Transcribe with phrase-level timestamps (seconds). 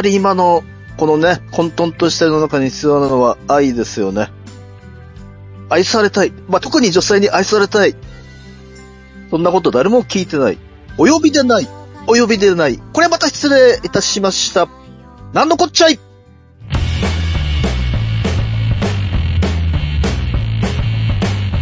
[0.00, 0.64] ぱり今の、
[0.96, 4.30] このね、混沌とした世の中に必要なのは愛ですよね。
[5.68, 6.32] 愛されたい。
[6.48, 7.94] まあ、特に女性に愛されたい。
[9.30, 10.58] そんなこと誰も聞いてない。
[10.96, 11.68] お呼びでない。
[12.06, 12.78] お呼びでない。
[12.94, 14.68] これまた失礼いたしました。
[15.34, 15.98] なんのこっちゃい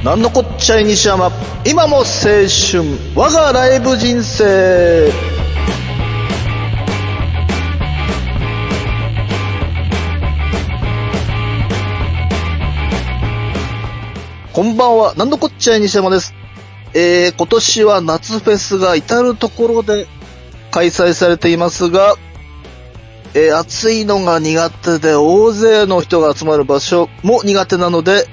[0.05, 1.33] なんのこっちゃい西山。
[1.67, 2.85] 今も青春。
[3.17, 5.38] 我がライブ人生。
[14.59, 16.35] こんばんは、なんのこっちゃい西山です。
[16.93, 20.09] えー、今年は夏フェスが至るところで
[20.73, 22.17] 開催されていますが、
[23.35, 28.27] えー、暑いのが苦手で大勢の人が集まる場所も苦手なので、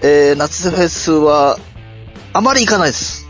[0.00, 1.60] えー、夏フェスは
[2.32, 3.28] あまり行かないです。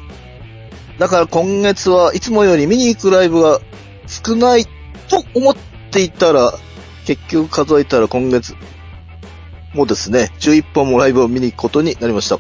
[0.99, 3.61] だから今月はいつもより見に行くライブが
[4.07, 4.65] 少ない
[5.11, 5.57] と思っ
[5.91, 6.55] ていたら、
[7.05, 8.55] 結局数えたら今月
[9.75, 12.39] もうですね、11本もライブを見に行くことになりました。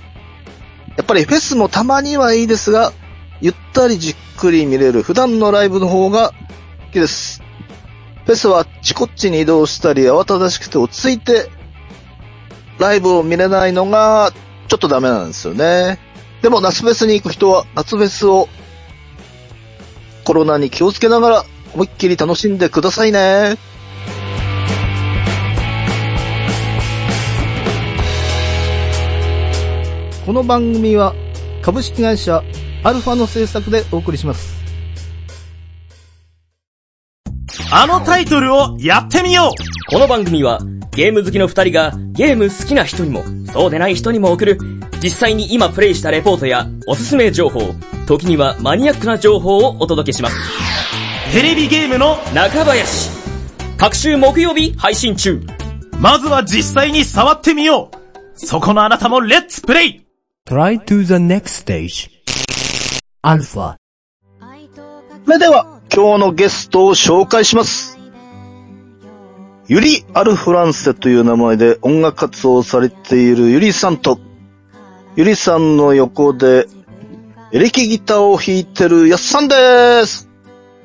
[0.96, 2.92] やっぱりフェスもたまにはいいですが、
[3.40, 6.34] ゆったりじっくり見れる普段のライブの方が好
[6.92, 7.42] きです。
[8.24, 11.50] フェスはあっちこっちに移動したり慌ただしくて落ち着いて、
[12.78, 14.32] ライブを見れないのが
[14.68, 15.98] ちょっとダメなんですよね。
[16.42, 18.48] でも夏フェスに行く人は夏フェスを
[20.24, 21.44] コロナに気をつけながら
[21.74, 23.56] 思いっきり楽しんでくださいね。
[30.24, 31.14] この番組は
[31.62, 32.44] 株式会社
[32.84, 34.62] アルファの制作でお送りします。
[37.72, 39.52] あのタイトルをやってみよ
[39.90, 40.60] この番組は
[40.92, 44.58] ゲーム好きの二人がゲーム好きな人にもそうでない人にも送る
[45.02, 47.74] 実際に今プレイしたレポートやおすすめ情報、
[48.06, 50.36] 時にはマニアックな情報をお届けします。
[51.30, 53.10] うテレビゲームの、中林。
[53.76, 55.40] 各週木曜日配信中。
[55.98, 58.02] まずは実際に触ってみよう
[58.34, 60.11] そこのあなたもレッツプレイ
[60.44, 62.10] Try to the next stage.
[63.22, 63.76] Alpha.
[65.24, 67.96] それでは今日のゲストを紹介します。
[69.68, 74.18] ユリ・アルフランセという名前で音楽活動をされているユリさんと、
[75.14, 76.66] ユリさんの横で
[77.52, 80.28] エレキギターを弾いてるヤスさんです。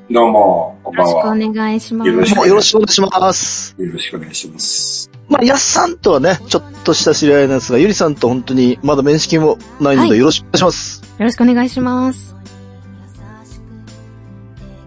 [0.08, 1.48] どうも、こんよろしくばんは。
[1.48, 2.08] お願いします。
[2.08, 3.74] よろしくお願いします。
[3.76, 5.10] よろしくお願いします。
[5.28, 11.02] まあ、ヤスさんとはね、ちょっとした知り合いなんですが、ユリさんと本当にまだ面識もないのはいでよろしくお願いします。
[11.02, 12.34] よろしくお願いします。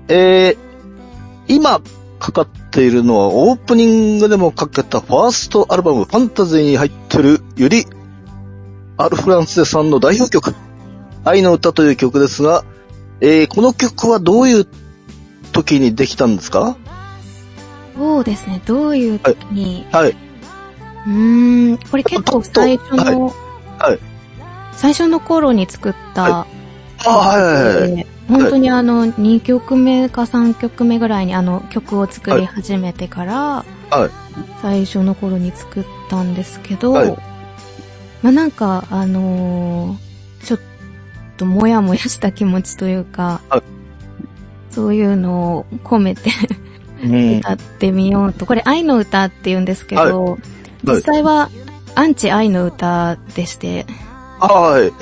[0.08, 0.58] えー、
[1.48, 1.80] 今
[2.20, 7.86] かかっているのはオープニングでもかけたファーストアルバムファンタジーに入ってるユリ・
[8.98, 10.56] アルフランセさんの代表曲、
[11.24, 12.66] 愛の歌という曲ですが、
[13.22, 14.68] えー、この曲はどういう
[15.52, 16.78] 時にできたんですか？
[17.96, 20.16] そうですね、どういう時に、はい。
[21.08, 23.34] うーん、これ結構最初の、
[23.80, 24.00] はい。
[24.74, 26.46] 最初の頃に作った、
[27.06, 27.96] あはいはいはい。
[27.96, 34.10] で本当にあの、2曲目か3曲目ぐらいにあの曲を作り始めてから、はい。
[34.62, 37.18] 最初の頃に作ったんですけど、はい。
[38.22, 40.12] まあなんか、あのー
[40.44, 40.60] ちょっ
[41.38, 43.64] ともやもやした気持ちというか、はい。
[44.72, 46.32] そういうのを込めて
[47.04, 47.38] うん。
[47.40, 48.46] 歌ってみようと。
[48.46, 50.40] これ愛の歌って言うんですけど、はい
[50.84, 51.50] 実際は
[51.96, 53.86] アンチ愛の歌でして、
[54.40, 54.92] はい。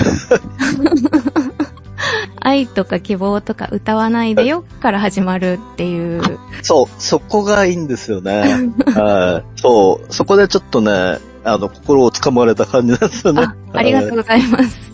[2.41, 6.21] 愛とか希望とか歌わないでよから始まるっていう。
[6.63, 8.71] そう、そこがいいんですよね。
[8.95, 9.59] はい。
[9.59, 13.55] そう、そこでちょっとね、あの、心を掴まれた感じなんですよねあ。
[13.73, 14.89] ありがとうございます。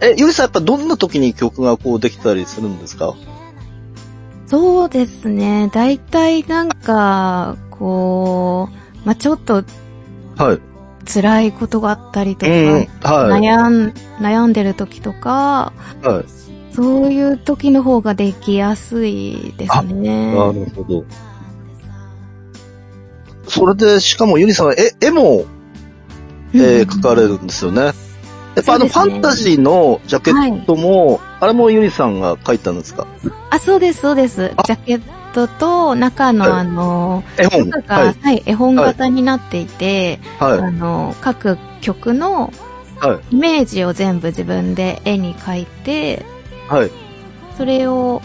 [0.00, 3.14] え、ゆりさんやっぱどんな時に曲がこうできたりするんですか？
[4.46, 5.70] そうですね。
[5.72, 9.64] だいたいなんか、こう、まあ、ちょっと
[10.36, 10.60] はい。
[11.12, 12.70] 辛いことがあったりとか、うん。
[12.70, 12.86] はい。
[13.40, 16.74] 悩ん、悩んでる時とか、はい。
[16.74, 20.28] そういう時の方ができやすいですね。
[20.28, 21.04] なるほど。
[23.48, 25.44] それで、しかもゆりさんは絵、絵も、
[26.54, 27.80] えー、描かれるんですよね。
[27.82, 33.08] やっぱあの、ファンタジーのジャケットも、あれもゆりさんが描いたんですか？
[33.50, 34.52] あ、そうです、そうです。
[34.64, 40.58] ジャケットと中のはいあの、絵本中が、ははいい、絵本型になっていて、はい。
[40.60, 42.52] あの、各曲の
[43.02, 43.34] はい。
[43.34, 46.24] イメージを全部自分で絵に描いて、
[46.68, 46.90] はい。
[47.56, 48.22] それを、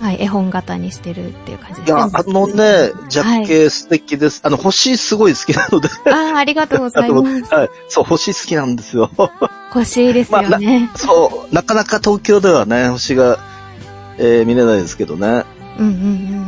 [0.00, 4.42] はい、絵本型にしてるっていう感じですいや、あのね、ジャケ素敵です。
[4.44, 5.88] あの、星すごい好きなので。
[6.12, 7.48] ああ、ありがとうございます。
[7.54, 7.70] はい。
[7.88, 9.10] そう、星好きなんですよ。
[9.74, 10.90] 欲しいですよね。
[10.94, 13.38] そう、なかなか東京ではね、星が、
[14.18, 15.44] えー見れないですけどね。
[15.78, 15.96] うんうんう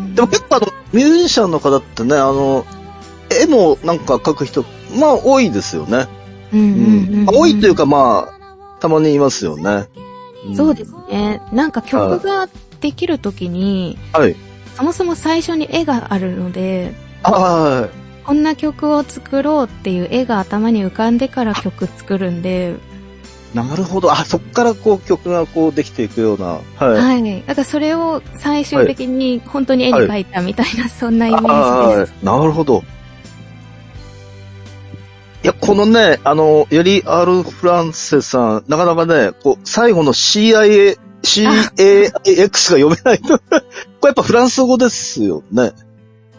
[0.09, 0.15] ん。
[0.15, 2.67] でも結構あの、ミュージシャンの方ってね、あの、
[3.31, 4.65] 絵もなんか描く人、
[4.99, 6.09] まあ多いですよね。
[6.53, 9.87] 多いというかまあ、たまにいますよね。
[10.51, 11.41] んそうですね。
[11.53, 12.49] なんか曲が
[12.81, 14.35] できるときに、はい。
[14.75, 17.89] そもそも最初に絵があるので、は
[18.25, 22.90] こんな曲を作ろうっていう絵が頭に浮かんでから曲作るんで、い。
[23.55, 24.13] なるほど。
[24.13, 26.61] あ、そっからこう曲がこうできていくような。
[26.77, 27.01] はい。
[27.01, 27.43] はい。
[27.47, 31.47] だからそれを最終的に本当に絵に描いたみたいな、そんなイメージ
[32.01, 32.13] です。
[32.13, 32.85] はいなるほど。
[35.43, 43.39] いや、このね、あの、よりアルフランセさん、なかなかね、こう、最後の CIA、CAX が読めないと。
[43.49, 43.61] これ
[44.09, 45.73] やっぱフランス語ですよね。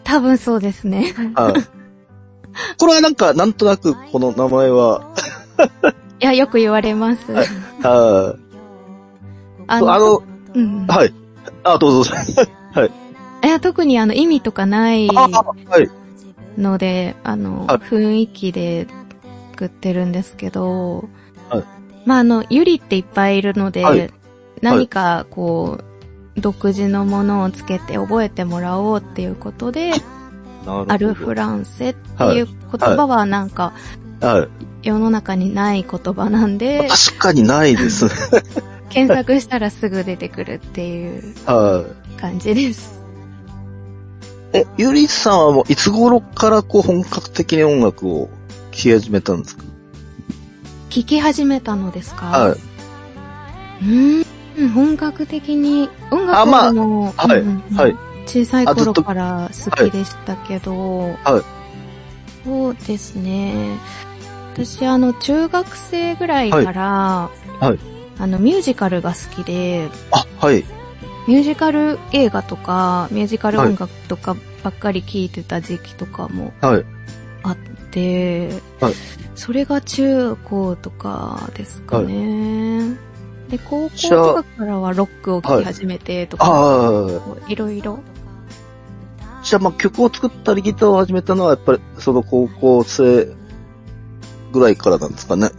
[0.04, 1.14] 多分そうですね。
[1.34, 1.54] はい。
[2.78, 5.02] これはなんか、なんとなくこの名前は、
[6.22, 7.32] いや、よく言われます。
[7.32, 7.46] はい。
[7.82, 8.34] あ
[9.66, 10.22] あの、
[10.54, 10.86] うん。
[10.86, 11.12] はい。
[11.64, 12.92] あ、どうぞどうぞ。
[13.44, 15.90] いや、特にあの意味とかないあ、はい。
[16.60, 18.86] ので、あの、はい雰囲気で
[19.50, 21.08] 作ってるんですけど、
[21.50, 21.64] はい
[22.06, 24.10] まあ、あの、ゆりっていっぱいいるので、はい
[24.60, 25.80] 何かこ
[26.36, 29.90] う、独自のものをつけて覚えてもらおうっていうことで、
[30.86, 33.72] アルフランセっていう言葉はなんか
[34.20, 34.71] はい。
[34.82, 38.10] 世の中にない言葉なんで、確かにないですね。
[38.90, 41.84] 検索したらすぐ出てくるっていうは
[42.20, 43.02] 感じです。
[44.52, 44.58] い。
[44.58, 48.28] え、ゆりさんはもういつ頃からこう本格的に音楽を
[48.72, 49.64] 聴き始めたんですか？
[50.90, 52.26] 聞き始めたのですか？
[52.26, 52.58] はい。
[53.82, 57.96] うーん、本格的に、音楽あまあはもう、はいうんうんはい。
[58.26, 61.42] 小さい頃から好きでしたけど、はい
[62.44, 63.78] そうですね。
[64.52, 67.78] 私、あの、中学生ぐらいから、いはい
[68.18, 70.64] あの、ミュージカルが好きで、あ、はい。
[71.26, 76.84] ミュージカル映画とか、ミュージカル音楽とかばっかり聴いてた時期とかもはい。
[77.42, 77.56] あっ
[77.90, 78.50] て、
[78.80, 78.94] はい
[79.34, 82.96] それが中高とかですかね。
[83.48, 87.10] で、高校とかからはロックを聴き始めてとか、ああ。
[87.48, 88.00] いろいろ。
[89.42, 93.34] じゃあまあ曲を作ったりギターを始めたのはやっぱりその高校生
[94.52, 95.50] ぐらいからなんですかね。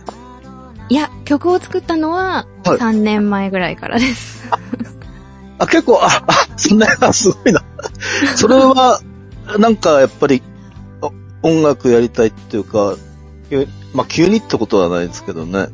[0.90, 4.44] いや、曲を作ったのははい3年前ぐらいからです。
[5.60, 7.64] あ、結構、あ、あ、そんな、あすごいな。
[8.36, 9.02] それは、
[9.60, 10.42] なんかやっぱり、
[11.02, 11.10] あ
[11.42, 12.96] 音楽やりたいっていうか、
[13.50, 15.68] 急まあ急にってことはないですけどね。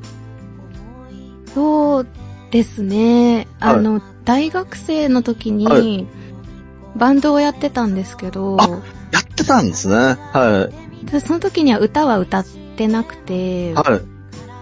[1.53, 2.07] そう
[2.51, 3.47] ですね。
[3.59, 6.05] あの、大学生の時に、は
[6.95, 8.67] バンドをやってたんですけど、あ
[9.11, 9.95] やってたんですね。
[9.95, 10.69] は
[11.03, 12.45] でその時には歌は歌っ
[12.79, 14.01] てなくてい。、はい。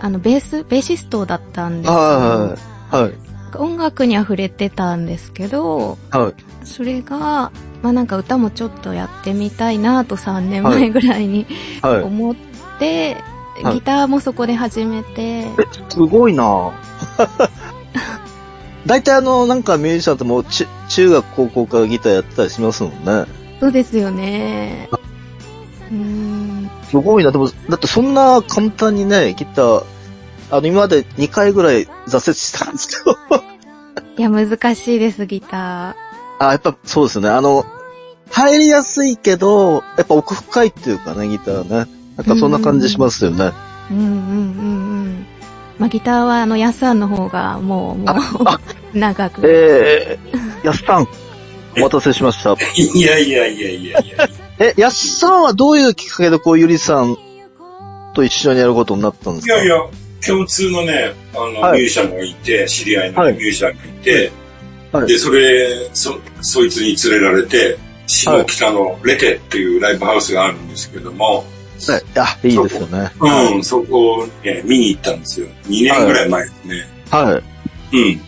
[0.02, 1.98] あの、ベース、ベーシストだったんですよ。
[1.98, 2.58] は
[2.92, 2.96] い。
[2.96, 3.14] はい。
[3.56, 6.34] 音楽に溢れてたんですけど、は
[6.64, 6.66] い。
[6.66, 7.52] それが、
[7.84, 11.46] まあなんか歌もちょっとやってみたいなと3年前ぐらいに
[11.82, 12.02] はい。
[12.02, 12.36] 思っ
[12.80, 13.24] て、はい
[13.74, 15.48] ギターもそこで始めて、え、
[15.90, 16.72] すごいな
[18.86, 23.26] 大体あの、なんかミュージシャンってもうち中学高校からギターやってたりしますもんね。
[23.60, 24.88] そうですよね。
[25.90, 26.37] うーん。
[26.90, 27.32] すごいな。
[27.32, 29.84] でも、だってそんな簡単にね、ギター、
[30.52, 33.18] あの、今まで2回ぐらい挫折したんですけど。
[34.18, 35.96] いや、難しいです、ギタ
[36.40, 37.30] あ、やっぱそうですね。
[37.30, 37.66] あの、
[38.32, 41.92] 入りやすいけど、やっぱ奥深いっていうかね、ギターね。
[42.16, 43.44] なんかそんな感じしますよね。
[43.46, 43.54] ー。
[43.92, 44.12] うんうんうんう
[45.10, 45.26] ん。
[45.78, 48.60] まあギターはあの、ヤスさんの方がもう、もあ
[48.94, 49.42] う、 長く。
[49.46, 51.08] えー、やすさん、
[51.78, 52.56] お待たせしました。
[52.76, 54.47] いやいやいやいやいや。
[54.60, 57.18] え、やっさんはどういうきっかけでこう、ゆりさん
[58.14, 59.54] と一緒にやることになったんですか？
[59.56, 59.78] いやいや、
[60.26, 64.32] 共通のね、あの、はいミュージシャンがいて、知り合いのはいミュージシャンがいて、
[64.92, 71.46] はいで、それ、そ、そいつに連れられて、下北のレテっていうライブハウスがあるんですけども、
[71.88, 72.04] はい。
[72.16, 73.12] あ、いいですよね。
[73.20, 75.48] うん、そこをね、見に行ったんですよ。
[75.68, 76.88] 2年ぐらい前ですね。
[77.12, 77.42] は
[77.92, 77.96] い。
[77.98, 78.22] うん。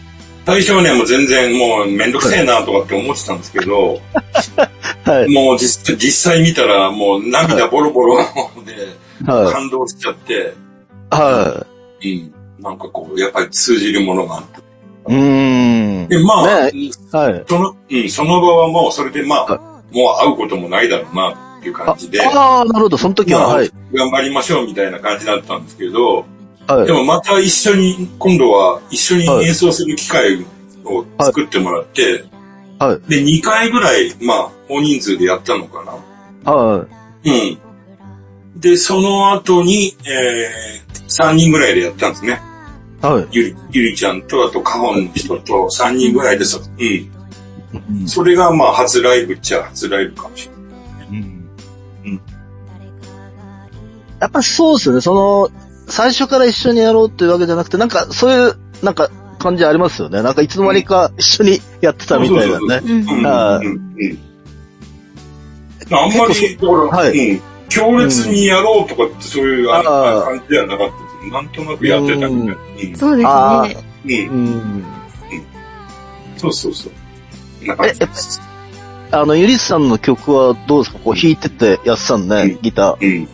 [0.49, 3.99] 最初はね、もう全然もうめんどくせえなとかって思ってたんですけど、
[5.05, 5.31] はい。
[5.31, 8.17] もう実実際見たらもう涙ボロボロ
[8.65, 9.53] ではい。
[9.53, 10.53] 感動しちゃって、
[11.11, 11.65] は
[12.03, 12.33] うん。
[12.59, 14.59] なんかこう、やっぱり通じるものがあって。
[15.13, 15.15] い。
[15.15, 16.07] うーん。
[16.07, 17.43] で、まあ、ねはい。
[17.47, 19.57] その、うん、その場はもうそれでまあ、は
[19.91, 22.97] もう会うこともないだろうなっていう感じで、ああ、なるほど。
[22.97, 23.71] その時は、まあはい。
[23.93, 26.25] 頑張りましょうみたいな感じだったんですけど、
[26.69, 26.93] はいで。
[26.93, 30.45] もまた一緒に、今度は一緒に演奏する機会
[30.85, 32.25] を作ってもらって、
[32.77, 33.09] はい。
[33.09, 35.83] で、2回ぐらい、まあ、大人数でやったのか
[36.45, 36.51] な。
[36.51, 36.85] は
[37.23, 37.29] い。
[37.29, 38.59] うん。
[38.59, 42.39] で、その後に、えー、3人ぐらいでやったんですね。
[43.01, 43.27] はい。
[43.31, 47.11] ゆり、ゆりちゃんと、あと、カホンの人と3人ぐらいでそ、うん。
[47.73, 50.59] うんそれが、まあ、初ライブっちゃ初ライブかもしれない。
[54.19, 55.01] やっぱそうですよね。
[55.01, 55.49] その、
[55.89, 60.21] 最初から一緒にやろうっていうわけじゃなくて、なんか、そういう、なんか、感じありますよね。
[60.21, 62.81] なんか、いつの間にか一緒にやってたみたいなね。
[65.91, 67.41] あんまり、はいうん。
[67.69, 71.33] 強烈にやろうとかって、そういうああー感じではなかったです。
[71.33, 72.53] なんとなくやってたみた
[72.83, 72.97] いな。
[72.97, 73.67] そうですあ
[74.03, 74.29] ね。
[74.29, 74.37] うん。
[74.37, 74.45] うん。
[74.45, 74.85] うん。
[76.37, 76.91] そうそうそう。
[77.59, 78.41] こんな感じです。
[79.11, 80.99] あの、ゆりさんの曲はどうですか？
[81.03, 83.27] こう弾いててやってたんね、うんギター。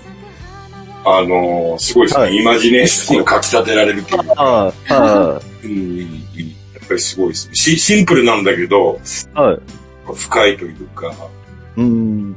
[1.06, 1.14] うん。
[1.14, 4.94] あのーすごいですね、はいイマジネーションがかき立てられると いうか、はい。
[4.94, 6.08] はうんうんうん、や
[6.84, 7.78] っぱりすごいですねシ。
[7.78, 9.00] シンプルなんだけど、
[9.36, 9.40] い。
[9.40, 9.60] はい。
[10.14, 11.14] 深いというか、
[11.78, 12.36] うん。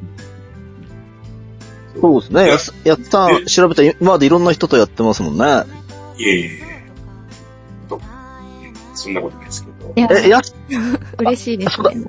[2.00, 2.48] そうですね。
[2.48, 5.64] やっやったん、調べたら今までいろんな人とやってますもんね。
[6.16, 6.68] いえいえ
[8.98, 9.92] そんなことないですけど。
[9.96, 10.40] え、や、
[11.18, 11.90] 嬉しいですね。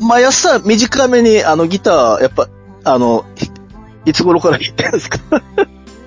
[0.00, 2.48] まあ、やっさん短めにあのギター、やっぱ、
[2.84, 3.37] あの、ひ
[4.08, 5.18] いつ頃から弾いてるんですか？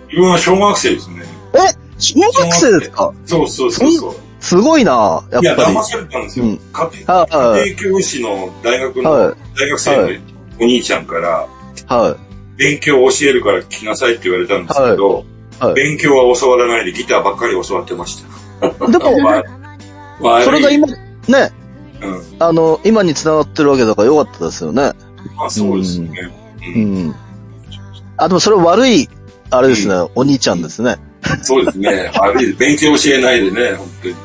[0.09, 1.23] 自分は小学生ですね。
[1.53, 1.57] え？
[1.99, 3.13] 小学生ですか？
[3.25, 4.15] そうそうそうそう。
[4.39, 5.75] すごいなやっいや、ぱり。
[5.75, 6.45] 騙されたんですよ。
[6.45, 10.03] うん家庭はい家庭教師の大学の、はい大学生の
[10.59, 11.47] お兄ちゃんから、
[11.87, 12.17] は
[12.57, 15.25] 勉強を教えるから来なさいって言われたんですけど、
[15.61, 15.63] い。
[15.63, 15.73] はい。
[15.75, 18.23] 勉強は教わらないでギターばっかり教わってまし
[18.61, 18.67] た。
[18.67, 19.43] でも、
[20.43, 20.95] それが今、ね、
[22.01, 22.21] うん。
[22.39, 24.91] あの、今に繋がってるわけだからよかったですよね。
[25.35, 26.09] まあそうですね。
[26.75, 27.15] ううんん。
[28.21, 29.09] あ、でもそれ悪い、
[29.49, 30.97] あれですね、お兄ちゃんですね。
[31.41, 32.11] そうですね。
[32.21, 32.53] 悪い。
[32.53, 34.15] 勉強教えないでね、本当に。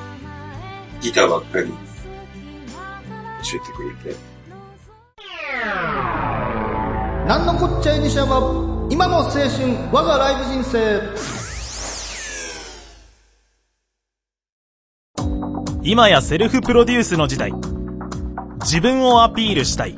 [1.00, 1.72] ギターばっかり教
[3.54, 4.16] えてくれて。
[7.26, 8.38] なんのこっちゃいにしゃば
[8.90, 9.42] 今の青春
[9.90, 11.00] 我がライブ人生
[15.82, 17.52] 今やセルフプロデュースの時代。
[18.60, 19.96] 自分をアピールしたい。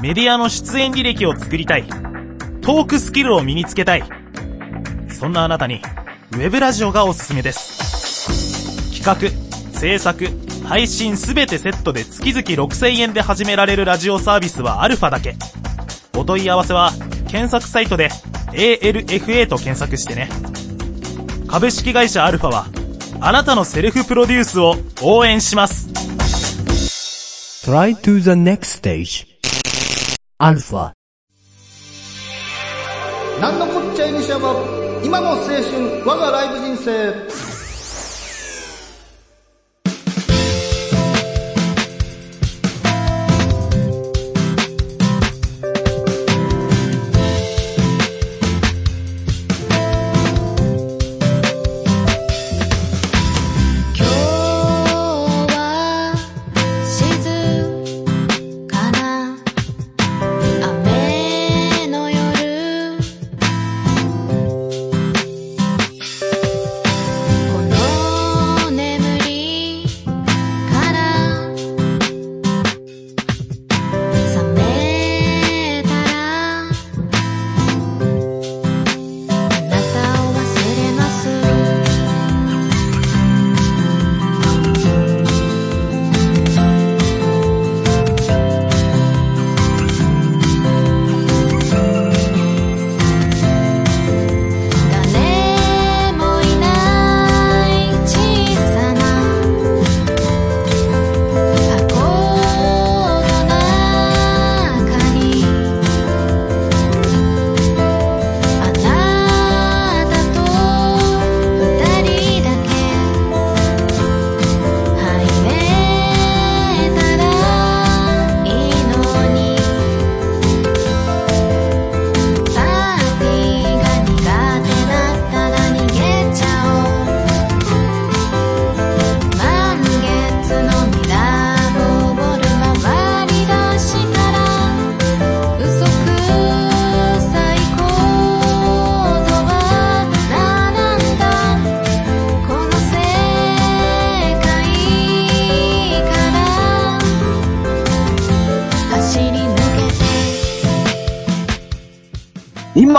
[0.00, 1.84] メディアの出演履歴を作りたい。
[2.64, 4.04] トークスキルを身につけたい。
[5.10, 5.82] そんなあなたに、
[6.32, 9.04] ウェブラジオがおすすめです。
[9.04, 10.28] 企画、制作、
[10.64, 15.36] 配信すべてセットで月々6000円で始められるラジオサービスはアルファだけ。
[16.16, 16.90] お問い合わせは、
[17.28, 18.08] 検索サイトで
[18.52, 20.30] ALFA と検索してね。
[21.46, 22.66] 株式会社アルファは、
[23.20, 25.90] あなたのセルフプロデュースを応援します。
[27.70, 29.26] Try to the next stage.
[30.40, 30.93] Alpha.
[33.40, 34.54] なんのこっちゃいにしゃば
[35.02, 37.43] 今の青春我がライブ人生。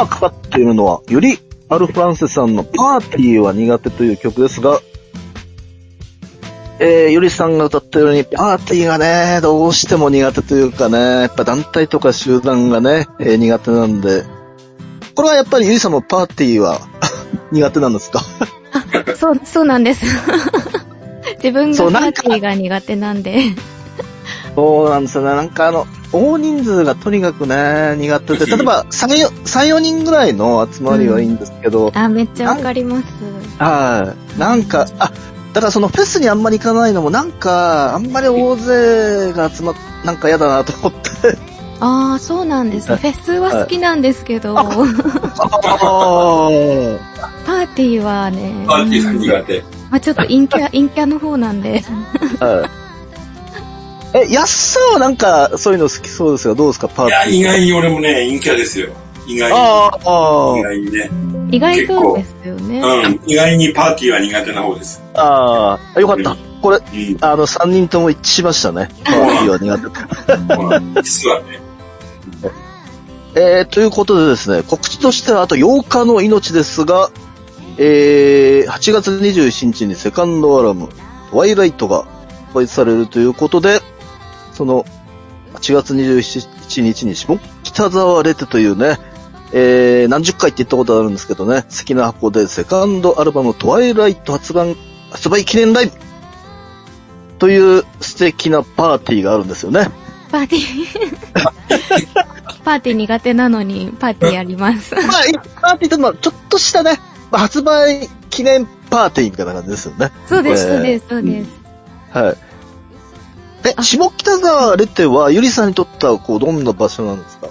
[0.05, 4.79] 今かかっているのは、よりアルフランセさんのパーティーは苦手という曲ですが、
[6.79, 14.23] えー、ゆりさんが歌ったように、パーティーがね、どうしても苦手というかね、やっぱ団体とか集団がね、えー苦手なんで、
[15.15, 16.81] これはやっぱりゆりさんもパーティーは
[17.51, 18.21] 苦手なんですか？
[19.15, 20.05] そう、そうなんです。
[21.41, 23.39] 自分がパーティーが苦手なんで。
[24.55, 25.29] そうなんですよね。
[25.29, 33.05] なんかあの、大人数がとにかくね、苦手で、例えば3、4 3 4人ぐらいの集まりはいいんですけど、あ、めっちゃわかります。
[33.59, 34.39] はい。
[34.39, 35.11] なんか、あ、
[35.53, 41.37] だからそのフェスにあんまり行かないのも、なんか、あんまり大勢が集まっ、なんか嫌だなと思って。
[41.79, 42.87] ああ、そうなんです。
[42.87, 44.93] フはいェスは好きなんですけど、 パー
[47.75, 49.63] ティーはね、パーティーが苦手。
[49.89, 51.83] まあちょっと陰キャ、陰キャの方なんで。
[52.39, 52.84] はい。
[54.15, 57.35] え、やっさんはなんか、そういうの好きそうですが、どうですか、パーいや、ティー。
[57.35, 58.89] 意外に俺もね、陰キャですよ。
[59.27, 59.57] 意外に。
[59.57, 61.09] ああ、あ意外にね。
[61.51, 62.79] 意外とですよね。
[62.79, 63.21] うん。
[63.25, 65.03] 意外にパーティーは苦手な方です。
[65.15, 66.37] あ、ああ、よかった。
[66.61, 67.17] これ、うん。
[67.19, 68.89] あの、3人とも一致しましたね。
[69.03, 71.01] パーティーは苦手。
[71.03, 71.59] 実はね。
[73.37, 77.09] えー、ということでですね、告知としてはあと8日の命ですが、
[77.77, 80.87] えー、8月27日にセカンドアラム、
[81.31, 82.05] トワイライトが
[82.53, 83.81] 発売されるということで、
[84.55, 84.85] その、
[85.55, 88.97] 8月27日に下北沢レテというね、
[89.53, 94.75] えー、何十回って言ったことあるんですけどね、関の箱でセカンドアルバムトワイライト発売、
[95.11, 95.91] 発売記念ライブ
[97.37, 99.89] という素敵なパーティーがあるんですよね。
[100.31, 102.25] パーティー。
[102.63, 104.95] パーティー苦手なのに、パーティーやります。
[104.95, 105.03] まあ、
[105.61, 106.99] パーティーとのはちょっとしたね、
[107.31, 110.11] まあ発売記念パーティーみたいな感じですよね。
[110.27, 111.49] そうです、えーそうです、そうです。
[112.11, 112.37] はい。
[113.67, 117.47] え、あ下北沢レテは、ゆりさんにとっては、こう、どんな場所なんですか？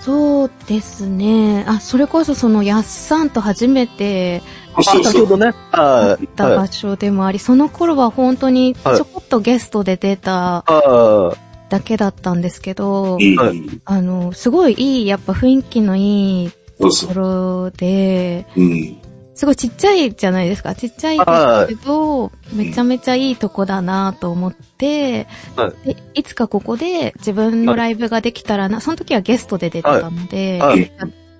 [0.00, 1.64] そうですね。
[1.68, 4.42] あ、それこそその、やっさんと初めて
[4.74, 4.82] あ。
[4.82, 5.52] 先ほどね。
[5.72, 6.56] はったはい。
[6.56, 11.32] 場所でもあり、その頃は本当にちはいょこっとゲストで出たあ
[11.68, 13.52] だけだったんですけど、うんは
[13.84, 18.60] あの、すごいいい、やっぱ雰囲気のいいところで、う。
[18.60, 18.99] うん。
[19.40, 20.74] すごいちっちゃいじゃないですか。
[20.74, 25.26] ちっちゃいですけど、めちゃめちゃいいとこだなと思って、
[25.56, 25.94] はい。
[25.94, 30.82] でいつかここで自分のライブができたらな、その時はゲストで出てたので、はい。
[30.82, 30.90] い。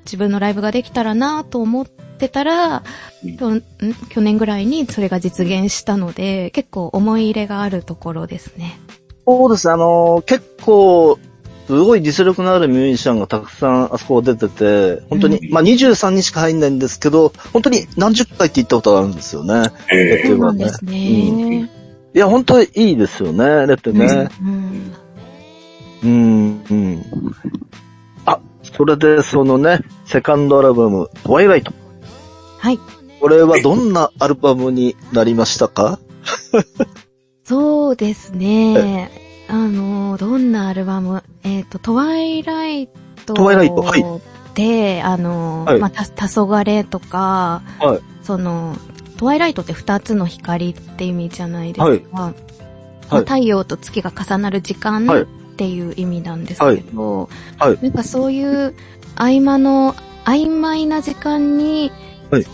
[0.07, 2.85] 自分のライブができたらなと思ってたら、
[4.09, 8.81] 去年ぐらいにそれが実現したので、結構思い入れがあるところですね。
[9.27, 11.19] そうですね、あのー結構、
[11.67, 19.71] すごい実力のあるミュージシャンがたくさんあそこ出てて、本当に、うんまあ23人しか入んないんですけど、本当に何十回って言ったことあるんですよね。
[19.93, 21.71] えそうなんですね。
[22.13, 24.29] いや、本当にいいですよね、レテね。
[24.43, 24.93] うん
[26.03, 27.05] うん、うん。
[28.27, 31.73] あ、それで、そのね、セカンドアルバム、トワイライト。
[32.59, 32.79] はい。
[33.21, 35.99] これはどんなアルバムになりましたか？
[37.45, 39.11] そうですね。
[39.51, 42.89] あの、どんなアルバムえっ、と、トワイライ
[43.27, 44.05] トトワイライトはい。
[44.55, 45.79] で、あの、はい。
[45.79, 48.01] まあ、た、黄昏とか、はい。
[48.23, 48.77] その、
[49.17, 52.35] トワイライトって二つの光って意味じゃないですか。
[53.09, 53.25] はい。
[53.25, 55.23] 太陽と月が重なる時間はい。
[55.23, 55.27] っ
[55.61, 57.79] ていう意味なんですけど、はい。
[57.83, 58.75] なんかそういう
[59.15, 61.93] 合間の曖昧な時間に、
[62.31, 62.45] はい。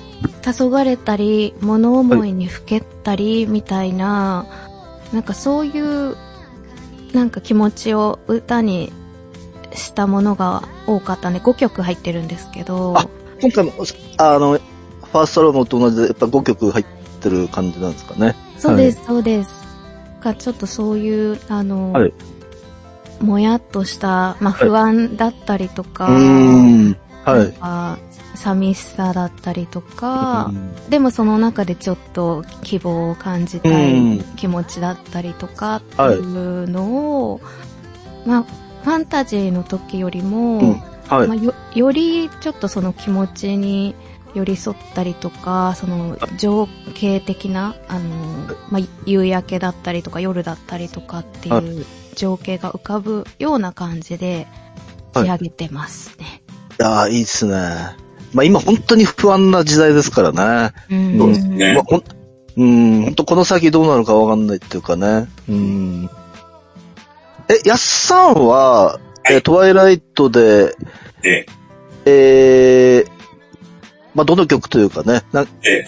[0.43, 4.47] 黄昏たり、物思いにふけったり、みたいな、
[5.13, 6.17] なんかそういう、
[7.16, 8.92] なんか気持ちを歌に
[9.72, 11.40] したものが多かったね。
[11.42, 13.09] 5曲入ってるんですけど、あ
[13.40, 13.72] 今回も、
[14.18, 16.85] あの、ファーストアルバムと同じで、やっぱ5曲入っ
[17.22, 18.37] てる感じなんですかね。
[18.59, 19.66] そうです、そうです。
[20.20, 22.12] がちょっとそういう、あの、はい
[23.18, 26.96] もやっとした、まあ、不安だったりとか、うーん。
[27.24, 27.55] はい。
[28.37, 30.51] 寂しさだったりとか、
[30.88, 37.40] でもその中でちょっと希望を感じたうんい気持ちだったりとかっていうのを、
[38.27, 40.72] まあ、ファンタジーの時よりも、うん
[41.09, 41.37] はいまあ、。
[41.37, 43.94] よよりちょっとその気持ちに
[44.35, 54.46] 寄り添ったりとか、その情景的な、あの、まあ、夕焼けだったりとか夜だったりとかってはいう情景が浮かぶような感じで
[55.14, 56.42] 仕上げてますね。
[56.79, 58.06] いやーいいっすね。
[58.37, 60.72] まあ今本当に不安な時代ですからね。
[60.90, 62.05] うんそうですねまあ、ほん、
[62.59, 65.27] うん、本当この先どうなるかわかんないっていうかね。
[65.49, 66.11] うん。
[67.49, 68.99] え、やっさんは、
[69.31, 70.75] えートワイライトで、
[71.25, 71.46] え
[72.05, 73.11] えー、
[74.14, 75.87] まあどの曲というかね、なええ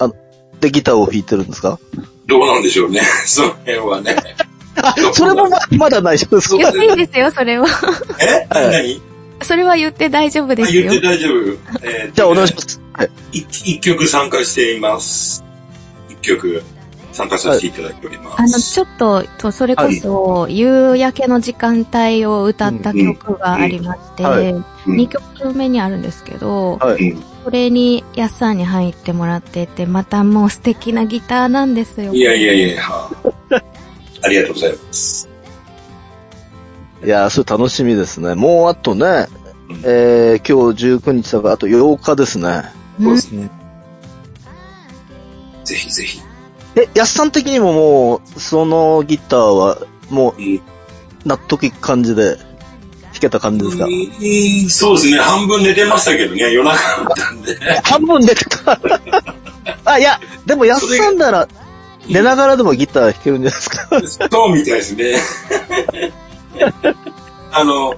[0.61, 1.79] でギターを弾いてるんですか？
[2.27, 3.01] どうなんでしょうね。
[3.27, 4.17] その辺はね。
[4.83, 6.57] あ、 それもままだ内緒ですか？
[6.57, 7.67] 言っていいですよ、それは。
[8.21, 8.47] え？
[8.51, 8.73] 何？
[8.73, 9.08] 何？
[9.43, 11.09] それは言って大丈夫ですよあ言って。
[11.09, 11.33] 大丈夫。
[11.87, 12.81] えー じゃあお願いします。
[12.93, 13.11] はい。
[13.33, 15.45] 一一曲参加しています。
[16.09, 16.63] 一曲
[17.13, 18.37] 参加させていただいております。
[18.39, 27.11] あの、ちょっと、とそれこそ、夕焼けの時間帯を歌った曲がありまして、うんはいうん2曲目にあるんですけど、はい。
[27.11, 32.13] うんそれに、やっさんに入ってもらってて、またもう素敵なギターなんですよ。
[32.13, 33.11] いやいやいや、は
[33.51, 33.63] あ
[34.23, 35.29] ありがとうございます。
[37.05, 38.35] いやー、それ楽しみですね。
[38.35, 39.29] もうあとね、
[39.85, 42.65] えー、今日19日だから、あと8日ですね。
[43.01, 43.51] そうですね。
[45.65, 46.21] ぜひぜひ。
[46.77, 49.79] え、安さん的にももう、そのギターは、
[50.11, 50.61] もううん
[51.25, 52.47] 納得いく感じで弾
[53.21, 55.19] けた感じですか、うんそうですね。
[55.19, 57.59] 半分寝てましたけどね、夜中だったんで。
[57.85, 58.81] 半分寝てた。
[59.85, 61.49] あ、いや、でも安さんなら、
[62.09, 63.57] 寝ながらでもギター弾けるんじゃな
[63.99, 64.29] いですか？
[64.31, 65.17] そうみたいですね。
[67.53, 67.95] あの、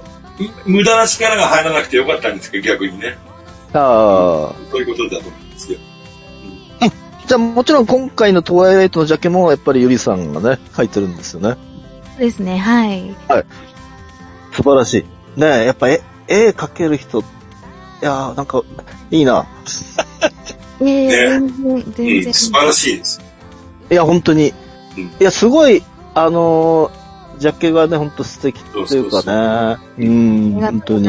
[0.67, 3.19] む無駄な力が入らなくてよかったんですけど、逆にね。
[3.73, 4.55] ああ。
[4.71, 5.79] そういうことだと思うんですよ。
[7.27, 11.57] じゃあもちろん今回のトワイライトのジャケもやっぱりゆりさんがね、書いてるんですよね。
[12.17, 13.15] そうですね、はい。
[14.53, 15.41] 素晴らしい。
[15.41, 17.23] ねえ、やっぱ絵、絵描ける人、い
[18.01, 18.63] やーなんか、
[19.13, 19.47] いいな。
[20.83, 22.31] ええね全然、う全然。
[22.31, 23.21] ん、素晴らしいです。
[23.93, 24.53] いや、本当に。
[24.97, 27.00] うんいや、すごい、あのー
[27.41, 30.07] ジャケがね、本当素敵というかね。
[30.07, 31.09] うん、本当に。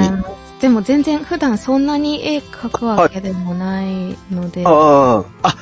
[0.61, 4.63] でも全然普段そんなに絵描くわけでもないので。
[4.65, 5.25] あ。
[5.43, 5.55] あ、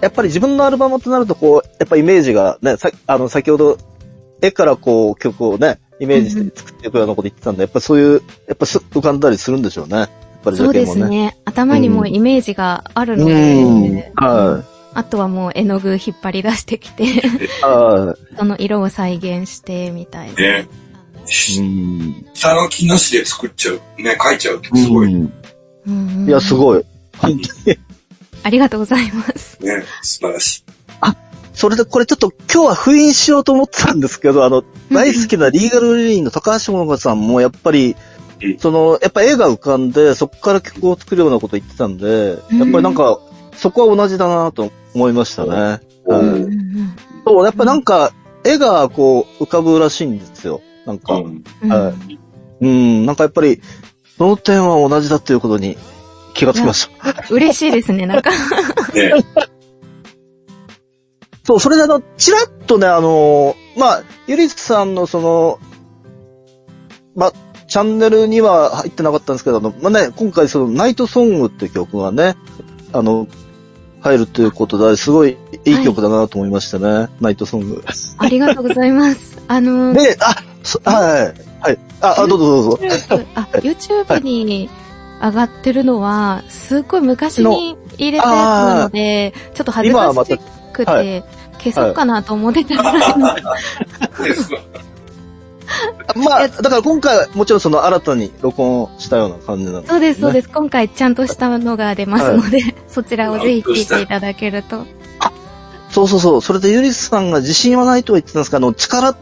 [0.00, 3.78] やっぱり自分のアルバムとなると、こう、やっぱイメージがね、さあの、先ほど、
[4.42, 9.96] 絵からこう、曲をね、イメージして作っていくようなこと言ってたんで、やっぱそういう、やっぱす浮かんだりするんでしょうね。
[9.96, 10.08] やっ
[10.42, 10.86] ぱりジそうで。
[10.86, 11.36] すね。
[11.44, 13.96] 頭にもうイメージがあるので、うん。
[14.16, 17.22] はあとはもう絵の具引っ張り出してきて。
[17.60, 20.34] その色を再現してみたいな。
[20.34, 20.68] ね。
[21.58, 22.26] うん。
[22.34, 24.02] 下書きなしで作っちゃう。
[24.02, 25.12] ね、書いちゃうってすごい。
[25.12, 25.28] ね、
[25.86, 26.84] うんうんうんいや、すごい。
[27.18, 27.78] 本当に。
[28.42, 29.58] ありがとうございます。
[30.02, 30.64] 素晴らしい。
[31.54, 37.96] それでこれちょっと今日は封印しようと思ってたんですけど、あの、大好きなリーガルリリーの高橋桃香さんもやっぱり
[38.40, 43.18] うん、その、やっぱ絵が浮かんで、そこから曲を作るようなこと言ってたんで、やっぱりなんか、
[43.58, 45.80] そこは同じだなと思いましたね。
[46.06, 46.94] うん
[47.24, 48.12] そう、やっぱなんか、
[48.44, 50.62] 絵がこう、浮かぶらしいんですよ。
[50.86, 51.44] なんか、うん。
[51.62, 51.92] うんは
[52.60, 53.60] うん、なんかやっぱり、
[54.16, 55.76] その点は同じだということに
[56.34, 57.24] 気がつきました。
[57.30, 58.30] 嬉しいですね、なんか。
[58.94, 59.12] ね、
[61.44, 65.58] そう、それであの、ちらっとね、あのーまあ、ゆりさんのその、
[67.14, 67.32] まあ、
[67.68, 72.36] チャンネルには入ってなかったんですけど、あの、まあね、今回その、ナイトソングっていう曲がね、
[72.92, 73.28] あの、
[74.08, 77.84] 入るということで、すごいいい曲だなと思いましたね、ナイトソング。
[78.18, 79.38] ありがとうございます。
[79.48, 81.78] あの、で、あ、そはい、はい。
[82.00, 82.78] あ、あどうぞどうぞ。
[82.80, 84.70] YouTube あ、YouTube に
[85.20, 90.38] 上がってるのは、すっごい昔に入れたやつなので、ちょっと恥ずかし
[90.72, 91.24] くはて、
[91.58, 93.28] 消そうかなと思ってたぐらいの。
[96.16, 100.48] まあ、だから今回はもちろんその新たに録音したような感じなんです、そうです、そうです。
[100.48, 104.86] 今回ちゃんとしたのが出ますので、そちらをぜひ聞いていただけると。
[105.90, 106.42] そうそうそう。
[106.42, 109.16] それでゆりさんが自信はないとは言ってたんですけど、あの、力、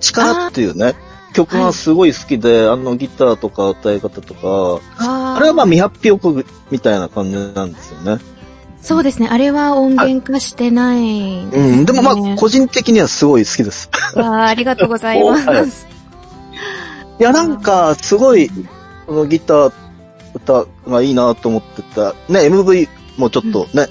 [0.00, 0.94] 力っていうね、
[1.32, 8.18] 曲がすごい好きで、あのギターとか歌い方とか、ああれはまあ未発表曲みたいな感じなんですよね。
[8.80, 9.28] そうですね。
[9.30, 11.48] あれは音源化してないね。
[11.52, 11.84] うん。
[11.84, 13.90] でもまあ、個人的にはすごい好きです。
[14.14, 15.36] わあありがとうございま
[15.66, 15.86] す。
[17.20, 18.48] いや、なんか、すごい、
[19.06, 19.72] このギター、
[20.34, 22.14] 歌がいいなと思ってた。
[22.28, 23.88] ね、MV もちょっとね、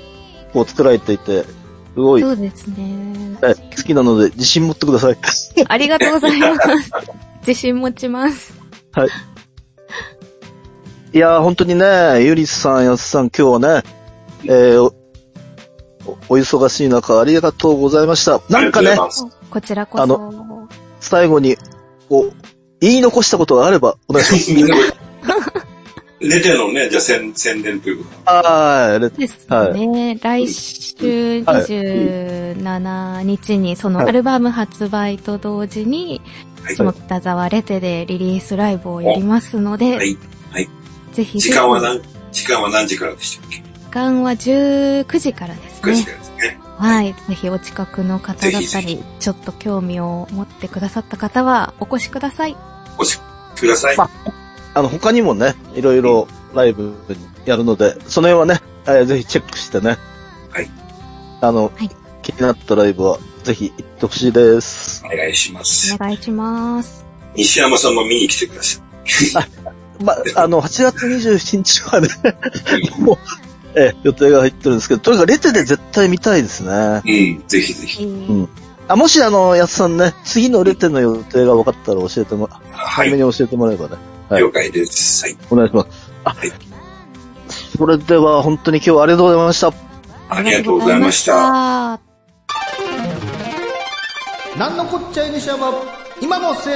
[0.54, 3.38] こう作られていて、すごい、そうですね。
[3.42, 5.18] はい好きなので自信持ってください。
[5.68, 6.92] ありがとうございます。
[7.46, 8.54] 自信持ちます。
[8.94, 9.10] はい。
[11.14, 13.84] いやー、本当にね、ゆりさん、やすさん、今日はね、
[14.46, 14.94] えー、お、
[16.30, 18.42] お忙しい中、ありがとうございました。
[18.50, 18.98] なんかね
[19.50, 20.04] こちらこそ。
[20.04, 20.68] あ
[21.00, 21.56] 最後に、
[22.10, 22.34] こう、
[22.80, 24.76] 言い残したことがあれば、お願いし みんな
[26.20, 28.46] 出てるのね、じゃあ宣宣伝というこます。
[28.46, 29.20] はーい。
[29.20, 30.18] ですね。
[30.20, 30.96] 来週
[31.46, 36.22] 27日に、そのはいアルバム発売と同時に、
[36.64, 40.18] はいその北沢レテでリリースライブをやりますので、はい。
[40.52, 40.68] はい。
[41.14, 43.58] ぜひ時間は何、時間は何時からでしたっけ？
[43.58, 46.12] 時間は19時からです ?9 時ねか。
[46.12, 46.60] らですね。
[46.78, 47.14] はい。
[47.14, 52.56] ぜひお近くの方だったぜひぜり、ちょっと興味を持ってくださった方はお越しください。
[52.98, 53.20] お越し
[53.56, 53.98] ください。
[53.98, 54.10] ま
[54.74, 56.94] あの、他にもね、いろいろライブ
[57.46, 59.98] やるので、その辺はね、えーぜひチェックしてね。
[60.52, 60.70] はい。
[61.42, 61.90] あの、はい
[62.28, 65.02] 気になったライブは、ぜひ行ってほしいです。
[65.06, 65.98] お願いしますお。
[65.98, 67.06] 願いします。
[67.36, 70.04] 西山さんも見に来てください。
[70.04, 72.10] まあ、あの、8月27日はね、
[73.00, 73.18] もう、
[73.78, 77.02] ええ、予定が入ってるんですけど、とにかくレテで絶対見たいですね。
[77.06, 78.04] うん、ぜひぜひ。
[78.04, 78.50] うん。
[78.88, 82.70] あ、もしあの、やつさんね、次のレテの予定が分かったら教えても、はい。
[82.74, 83.96] 早めに教えてもらえばね、
[84.30, 85.26] はい了解です。
[85.26, 85.38] はい。
[85.52, 86.12] お願いします。
[86.24, 86.52] あ、はい
[87.78, 89.72] それでは本当に今日はありがとうございました。
[90.30, 91.32] ありがとうございました。
[91.34, 92.00] た。
[94.58, 95.72] なんのこっちゃいにしゃば、
[96.20, 96.72] 今の青春、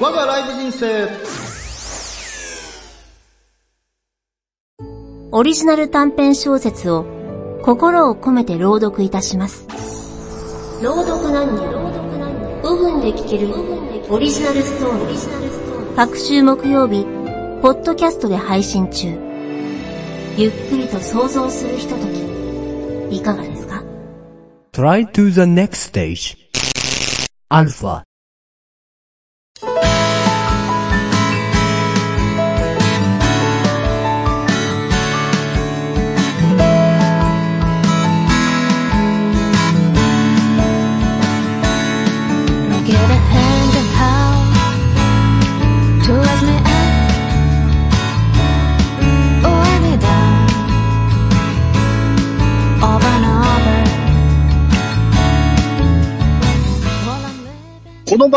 [0.00, 1.53] 我がライブ人生。
[5.36, 7.04] オリジナル短編小説を
[7.64, 9.66] 心を込めて朗読いたします。
[10.80, 11.64] 朗読何人
[12.62, 13.52] 5分で聞ける
[14.08, 15.96] オリジナルストーリー。
[15.96, 17.04] 各週木曜日、
[17.62, 19.08] ポッドキャストで配信中。
[20.36, 22.06] ゆっくりと想像するひとと
[23.10, 23.82] き、いかがですか
[24.72, 25.92] ？Try to the next
[27.50, 28.03] stage.Alpha.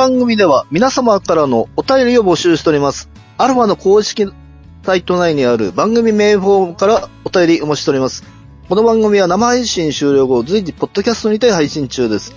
[0.08, 3.10] 番組では皆様からのお便りを募集しております。
[3.38, 4.26] アルファの公式
[4.84, 8.24] サイト内にある番組メールフォームからお便りお待ちしております。
[8.70, 12.34] この番組は生配信終了後、随時ポッドキャストにて配信中です。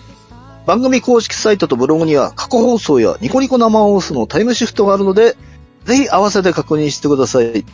[0.67, 5.37] 番組公式サイトとブログには過去放送やニコニコ生放送のタイムシフトがあるので、
[5.85, 7.65] ぜひ合わせて確認してください。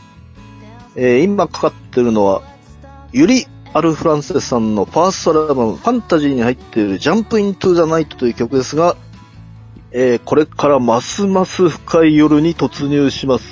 [0.95, 2.43] えー今かかってるのは、
[3.13, 8.95] ユリ・アルフランセさんのファーストアルバム、ファンタジーに入っているジャンプ・イントゥ・ザ・ナイトという曲ですが、
[9.99, 13.45] えーこれからますます深い夜に突入します。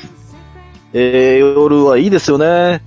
[0.92, 2.83] えー夜はいいですよね。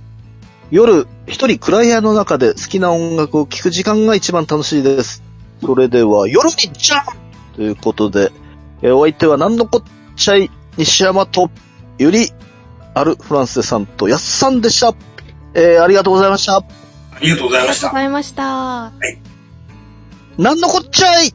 [0.70, 5.24] 夜、一人暗い部屋の中で好きな音楽を聴く時間が一番楽しいです。
[5.60, 7.04] それでは、夜にジャン
[7.52, 8.30] プということで、
[8.80, 11.50] えーお相手は何のこっちゃい西山と、
[11.98, 12.30] ゆり、
[12.94, 14.94] アルフランセさんとやっさんでした。
[15.54, 16.58] えーありがとうございました。
[16.58, 16.64] あ
[17.20, 17.94] りがとうございましたご。
[17.94, 18.92] ざいました。
[20.38, 21.34] なんのこっちゃい